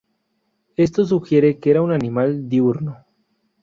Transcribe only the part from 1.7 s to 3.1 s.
un animal diurno.